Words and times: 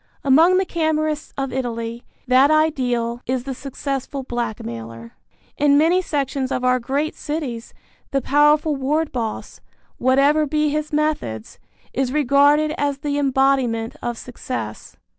Among 0.23 0.57
the 0.57 0.65
Camorrists 0.65 1.31
of 1.37 1.53
Italy 1.53 2.03
that 2.27 2.49
ideal 2.49 3.21
is 3.27 3.43
the 3.43 3.53
successful 3.53 4.23
blackmailer. 4.23 5.11
In 5.57 5.77
many 5.77 6.01
sections 6.01 6.51
of 6.51 6.63
our 6.63 6.79
great 6.79 7.13
cities 7.15 7.75
the 8.09 8.19
powerful 8.19 8.75
ward 8.75 9.11
boss, 9.11 9.61
whatever 9.99 10.47
be 10.47 10.69
his 10.69 10.91
methods, 10.91 11.59
is 11.93 12.11
regarded 12.11 12.73
as 12.79 12.97
the 12.97 13.19
embodiment 13.19 13.95
of 14.01 14.17
success. 14.17 14.97